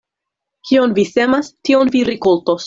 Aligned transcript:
Kion 0.69 0.95
vi 0.99 1.03
semas, 1.09 1.53
tion 1.71 1.93
vi 1.97 2.03
rikoltos. 2.11 2.59